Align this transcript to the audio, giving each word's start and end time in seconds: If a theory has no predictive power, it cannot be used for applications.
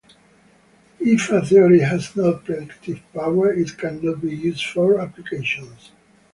If 0.99 1.29
a 1.29 1.45
theory 1.45 1.79
has 1.81 2.15
no 2.15 2.33
predictive 2.33 3.03
power, 3.13 3.53
it 3.53 3.77
cannot 3.77 4.19
be 4.21 4.35
used 4.35 4.65
for 4.65 4.99
applications. 4.99 5.91